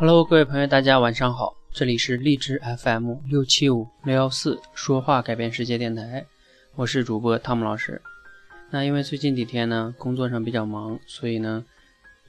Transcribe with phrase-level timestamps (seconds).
[0.00, 6.24] Hello，各位朋友，大家晚上好，这里是荔枝 FM 六七五六幺四说话改变世界电台，
[6.74, 8.00] 我是主播汤姆老师。
[8.70, 11.62] 那因为最近几天呢，工作上比较忙，所以呢，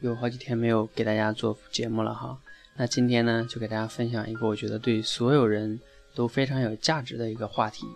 [0.01, 2.37] 有好几天没有给大家做节目了哈。
[2.75, 5.79] 那今天呢，就给大家分享一个我觉得对所有人
[6.13, 7.87] 都非常有价值的一个话题，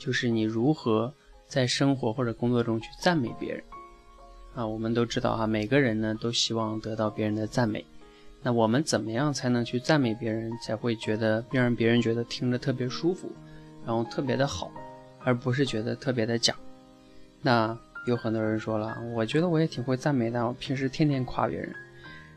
[0.00, 1.14] 就是你如何
[1.46, 3.62] 在生活或者工作中去赞美别人。
[4.56, 7.86] 啊，我们都知道哈，每个人呢都希望得到别人的赞美。
[8.42, 13.30] 那我们怎么样才能去赞美别人，才会觉得让别人觉得听着特别舒服，
[13.84, 14.72] 然后特别的好，
[15.22, 16.54] 而不是觉得特别的假？
[17.42, 21.70] 那有很多人说了，我觉得我也挺会赞美的，我平时天天夸别人。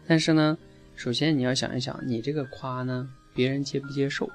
[0.05, 0.57] 但是呢，
[0.95, 4.29] 首先你要想一想，你这个夸呢，别人接不接受？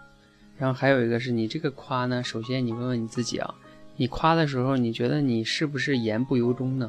[0.56, 3.54] 然后还有一个是你这个夸呢，首先你问问你自己啊，
[3.96, 6.88] 你夸的时候，你觉得你是不是言不由衷呢？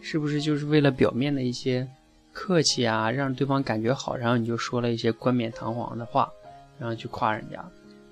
[0.00, 1.88] 是不是就是为了表面的一些？
[2.32, 6.32] 客气啊，让对方感觉好，然后你就说了一些冠冕堂皇的话，
[6.78, 7.62] 然后去夸人家，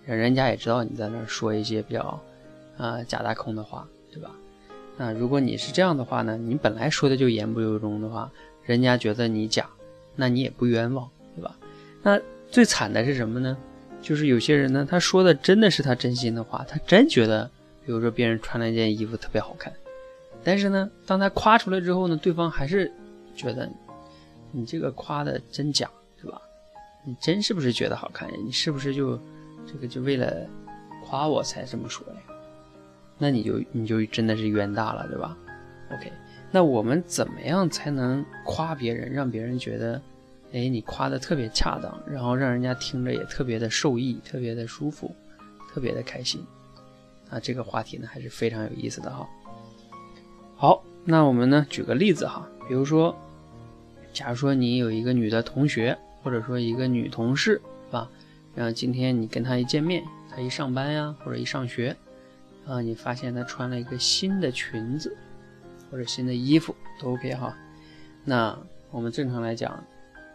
[0.05, 2.20] 人家也知道你在那儿说一些比较，
[2.77, 4.31] 呃假大空的话，对吧？
[4.98, 8.31] 那如果你是这样的话呢，你本来说的就言不由衷的话，
[8.62, 9.67] 人家觉得你假，
[10.14, 11.56] 那你也不冤枉，对吧？
[12.03, 13.56] 那最惨的是什么呢？
[14.03, 17.50] 就是有些人呢，他说的真的是他真心的话，他真觉得，
[17.87, 19.72] 比如说别人穿了一件衣服特别好看，
[20.44, 22.92] 但是呢，当他夸出来之后呢，对方还是
[23.34, 23.66] 觉得。
[24.53, 26.41] 你这个夸的真假是吧？
[27.03, 28.34] 你真是不是觉得好看呀？
[28.45, 29.19] 你是不是就
[29.67, 30.47] 这个就为了
[31.03, 32.20] 夸我才这么说呀？
[33.17, 35.37] 那你就你就真的是冤大了，对吧
[35.93, 36.12] ？OK，
[36.51, 40.03] 那我们怎么样才能夸别人，让别人觉得，
[40.53, 45.15] 哎，你夸的特别恰当，然后让人家听着也特别的受益，特别的舒服，
[45.73, 46.45] 特别的开心？
[47.31, 49.27] 啊，这个话题呢还是非常有意思的哈。
[50.56, 53.17] 好，那我们呢举个例子哈，比如说。
[54.12, 57.53] 假如说你有一个女的同学，或者说一个女同事，
[57.86, 58.11] 是吧？
[58.55, 61.97] 然后今天你跟她一见面，她一上班呀，或者一上学，
[62.66, 65.16] 啊，你发现她穿了一个新的裙子，
[65.91, 67.56] 或者新的衣服都 OK 哈。
[68.25, 68.59] 那
[68.91, 69.82] 我们正常来讲，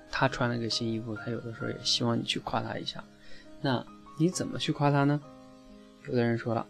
[0.09, 3.03] 她穿了个新衣服，她有的时候也希望你去夸她一下。
[3.61, 3.85] 那
[4.17, 5.19] 你怎么去夸她呢？
[6.07, 6.65] 有的人说了，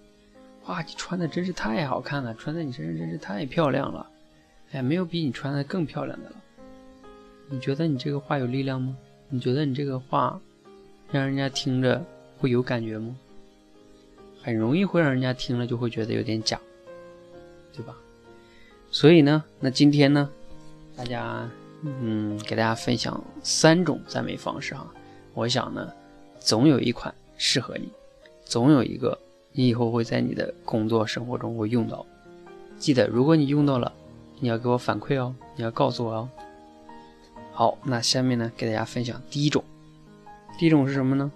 [0.66, 4.08] 哇，你穿的真是太好看了，穿在你身上真是太漂亮了，
[4.72, 6.36] 哎，没有比你穿的更漂亮的了。
[7.50, 8.96] 你觉得你这个话有力量吗？
[9.30, 10.40] 你觉得你这个话
[11.12, 12.04] 让人家听着
[12.38, 13.16] 会有感觉吗？
[14.42, 16.60] 很容易会让人家听了就会觉得有点假，
[17.74, 17.96] 对吧？
[18.92, 20.30] 所以呢，那今天呢，
[20.96, 21.50] 大家
[21.82, 24.92] 嗯，给大家分享三种赞美方式哈。
[25.34, 25.92] 我想呢，
[26.40, 27.90] 总有一款适合你，
[28.44, 29.18] 总有一个
[29.52, 32.06] 你以后会在你的工作生活中会用到。
[32.78, 33.92] 记得，如果你用到了，
[34.40, 36.30] 你要给我反馈哦，你要告诉我哦。
[37.58, 39.64] 好，那下面呢，给大家分享第一种。
[40.60, 41.32] 第一种是什么呢？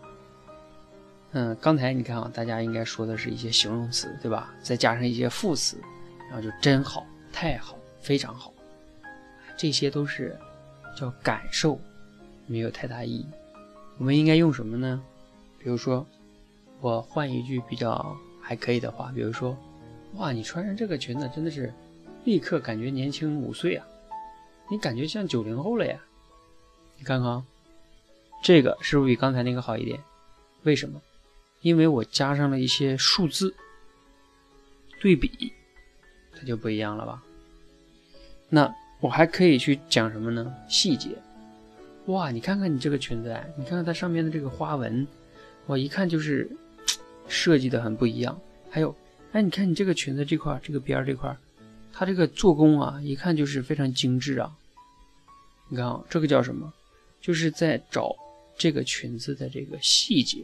[1.32, 4.54] 嗯，刚才你看啊，大家应该说的是一些形容词，对吧？
[4.62, 5.78] 再加上一些副词，
[6.28, 8.52] 然后就真好、太好、非常好，
[9.58, 10.38] 这些都是
[10.94, 11.80] 叫感受，
[12.48, 13.26] 没有太大意义。
[13.98, 15.02] 我们应该用什么呢？
[15.58, 16.06] 比如说，
[16.82, 19.56] 我换一句比较还可以的话，比如说，
[20.16, 21.74] 哇，你穿上这个裙子真的是
[22.26, 23.88] 立刻感觉年轻五岁啊！
[24.70, 25.98] 你感觉像九零后了呀？
[27.00, 27.44] 你看看，
[28.44, 30.00] 这个是不是比刚才那个好一点？
[30.64, 31.02] 为什么？
[31.62, 33.56] 因为我加上了一些数字
[35.00, 35.54] 对比，
[36.34, 37.24] 它就不一样了吧？
[38.50, 40.54] 那我还可以去讲什么呢？
[40.68, 41.18] 细节。
[42.08, 45.08] 哇，你看看你这个裙子，你看看它上面的这个花纹，
[45.66, 46.50] 我一看就是
[47.30, 48.38] 设计的很不一样。
[48.70, 48.96] 还有，
[49.32, 51.34] 哎，你看你这个裙子这块，这个边这块，
[51.94, 54.52] 它这个做工啊，一看就是非常精致啊。
[55.70, 56.74] 你看啊，这个叫什么？
[57.22, 58.16] 就是在找
[58.58, 60.44] 这个裙子的这个细节。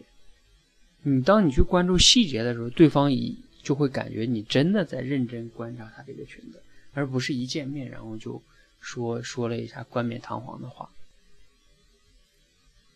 [1.03, 6.61] 你当你去关注细节的时候，对方一就会感觉你真的在认真观察他这个裙子，
[6.93, 8.41] 而不是一见面然后就
[8.79, 10.89] 说说了一下冠冕堂皇的话。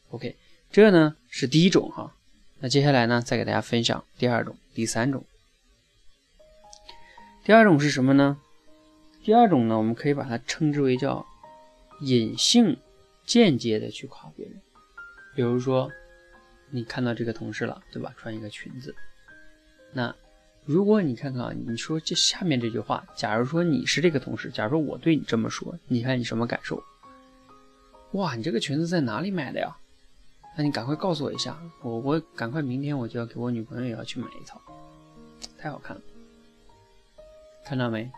[0.10, 0.36] OK，
[0.72, 2.16] 这呢是第一种哈。
[2.60, 5.24] 那接下来呢，再给大家分享第二种、第三种。
[7.46, 8.40] 第二种是什么呢？
[9.24, 11.26] 第二种呢，我们可以把它称之为叫
[12.02, 12.78] 隐性。
[13.30, 14.60] 间接的去夸别人，
[15.36, 15.92] 比如说，
[16.72, 18.12] 你看到这个同事了，对吧？
[18.18, 18.96] 穿一个裙子，
[19.94, 20.16] 那
[20.66, 26.84] 如果你看看啊，你说这下面这句话，假如说你是这个同事，假如说我对你这么说，你看你什么感受？
[28.14, 29.78] 哇，你这个裙子在哪里买的呀？
[30.58, 34.60] 那你赶快告诉我一下，我我赶快明天我就要给我女朋友也要去买一套，
[35.56, 36.02] 太好看了，
[37.64, 38.12] 看到没？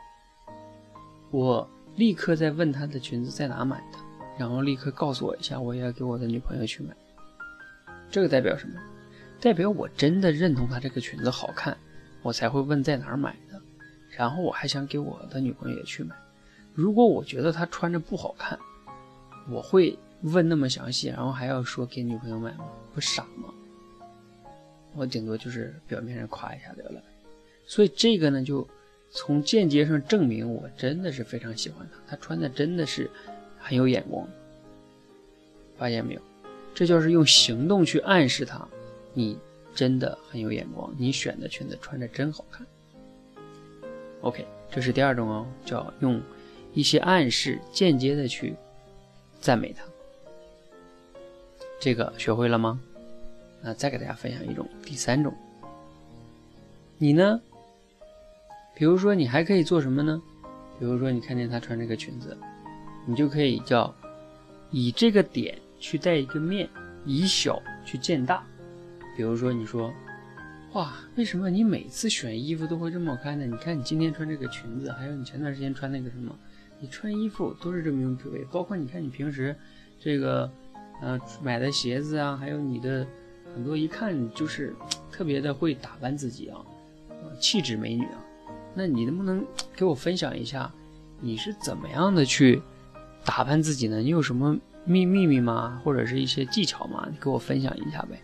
[1.32, 4.11] 我立刻在问她的裙子在哪买的。
[4.42, 6.96] 然后立刻告诉我一下，我也要给我的女朋友去买。
[8.10, 8.74] 这个代表什么？
[9.40, 11.78] 代表我真的认同她这个裙子好看，
[12.24, 13.62] 我才会问在哪儿买的。
[14.18, 16.16] 然后我还想给我的女朋友也去买。
[16.74, 18.58] 如果我觉得她穿着不好看，
[19.48, 22.66] 我会问那么详细，然后还要说给女朋友买吗？
[22.96, 23.54] 不傻吗？
[24.96, 27.00] 我顶多就是表面上夸一下得了。
[27.68, 28.68] 所以这个呢，就
[29.12, 33.08] 从间接上证明我真的是非常喜欢她，她穿的真的是
[33.62, 34.28] 很有眼光。
[35.78, 36.22] 发现没有？
[36.74, 38.68] 这就是用行动去暗示她，
[39.14, 39.38] 你
[39.74, 42.66] 真的很有眼光，你选的裙子穿着真好看。
[44.22, 46.22] OK，这是第二种哦，叫用
[46.74, 48.56] 一些暗示间接的去
[49.40, 49.84] 赞美她。
[51.80, 52.80] 这个学会了吗？
[53.64, 55.34] 那再给大家分享一种，第三种。
[56.98, 57.42] 你呢？
[58.76, 60.22] 比如说，你还可以做什么呢？
[60.80, 62.38] 比如说，你看见她穿这个裙子，
[63.06, 63.94] 你就可以叫
[64.70, 66.70] 以这个点去带一个面，
[67.06, 68.44] 以小去见大。
[69.16, 69.94] 比如说，你说。
[70.74, 73.46] 哇，为什么你每次选衣服都会这么好看呢？
[73.46, 76.34] 你看你今天穿这个裙子，还有你前段时间穿那个什么，
[76.80, 78.46] 你穿衣服都是这么用品味。
[78.50, 79.54] 包括你看你平时
[80.00, 80.50] 这个，
[81.02, 83.06] 呃，买的鞋子啊，还有你的
[83.54, 84.74] 很多一看就是
[85.12, 86.64] 特别的会打扮自己啊，
[87.38, 88.24] 气质美女啊。
[88.74, 89.46] 那你能不能
[89.76, 90.72] 给我分享一下，
[91.20, 92.62] 你是怎么样的去
[93.24, 94.00] 打扮自己呢？
[94.00, 95.82] 你有什么秘秘密吗？
[95.84, 97.08] 或者是一些技巧吗？
[97.12, 98.20] 你给我分享一下呗。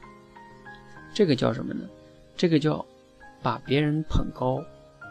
[1.14, 1.88] 这个叫什么呢？
[2.36, 2.86] 这个叫
[3.42, 4.64] 把别人捧高，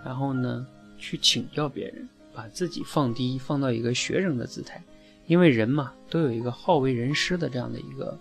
[0.05, 0.67] 然后呢
[0.99, 4.83] 去请教别人，把自己放低，放到一个学生的姿态。
[5.27, 8.19] 因为人嘛，都有一个好为人师的这样的一个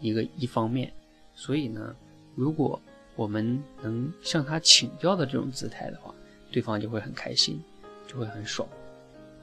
[0.00, 0.90] 一个一方面，
[1.34, 1.94] 所以呢，
[2.34, 2.80] 如果
[3.14, 6.14] 我们能向他请教的这种姿态的话，
[6.50, 7.62] 对方就会很开心，
[8.06, 8.66] 就会很爽。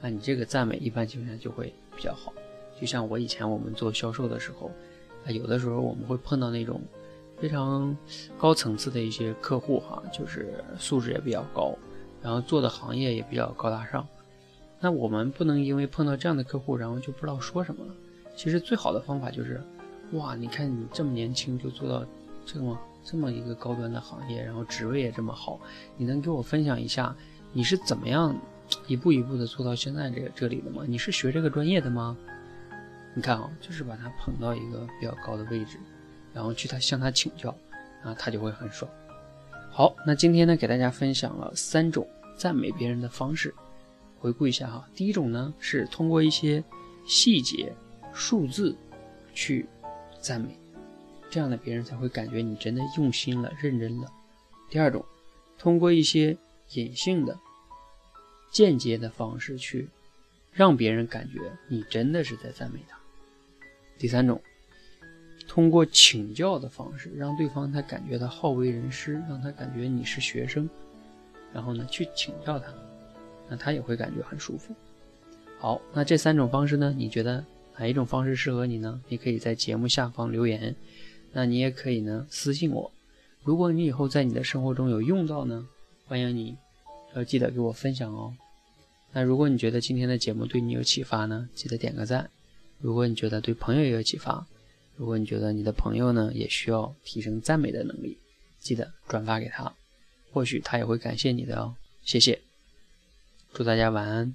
[0.04, 2.30] 那你这个赞美一般情况下就会比较好。
[2.78, 4.70] 就像我以前我们做销售的时候，
[5.24, 6.78] 啊，有的时候我们会碰到那种。
[7.40, 7.94] 非常
[8.38, 11.76] 高层次的一些客户哈，就是素质也比较高，
[12.22, 14.06] 然后做的行业也比较高大上。
[14.78, 17.92] 那我们不能因为碰到这样的客户，然后就不知道说什么了。
[18.36, 19.60] 其实最好的方法就是，
[20.12, 22.06] 哇，你看你这么年轻就做到
[22.46, 25.58] 这么这么一个高端的行业，然后职位也这么好，
[25.96, 27.14] 你能给我分享一下
[27.52, 28.34] 你是怎么样
[28.86, 30.84] 一步一步的做到现在这个这里的吗？
[30.86, 32.16] 你是学这个专业的吗？
[33.14, 35.78] 你看啊，就是把他捧到一个比较高的位置。
[36.32, 37.56] 然后去他向他请教，
[38.02, 38.90] 啊，他就会很爽。
[39.70, 42.04] 好，那今天呢，给大家分享了三种
[42.36, 43.54] 赞美别人的方式，
[44.18, 44.84] 回顾一下哈。
[44.96, 46.62] 第一种呢，是通过一些
[47.06, 47.72] 细节、
[48.12, 48.76] 数字
[49.32, 49.64] 去
[50.20, 50.58] 赞美，
[51.30, 54.10] 这样的别人才会感觉你真的用心了、认真了。
[54.68, 55.04] 第二种，
[55.56, 56.36] 通过一些
[56.72, 57.38] 隐性的、
[58.54, 59.86] 间接的方式去
[60.50, 62.96] 让别人感觉你真的是在赞美他。
[63.98, 64.40] 第三种。
[65.46, 70.68] 通过请教的方式，让对方他感觉他好为人师，让他感觉你是学生，
[71.52, 72.72] 然后呢去请教他，
[73.48, 74.74] 那他也会感觉很舒服。
[75.58, 77.44] 好，那这三种方式呢，你觉得
[77.76, 79.00] 哪一种方式适合你呢？
[79.06, 80.74] 你可以在节目下方留言，
[81.32, 82.90] 那你也可以呢私信我。
[83.42, 85.68] 如果你以后在你的生活中有用到呢，
[86.06, 86.56] 欢迎你
[87.14, 88.34] 要记得给我分享哦。
[89.14, 92.28] 那如果你觉得今天的节目对你有启发呢，记得点个赞。
[92.80, 94.44] 如果你觉得对朋友也有启发，
[94.96, 98.18] 如果你觉得你的朋友呢也需要提升赞美的能力，
[98.58, 99.72] 记得转发给他，
[100.32, 101.76] 或许他也会感谢你的哦。
[102.02, 102.40] 谢谢，
[103.54, 104.34] 祝大家晚安。